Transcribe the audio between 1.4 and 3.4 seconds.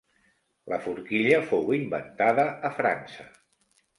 fou inventada a França.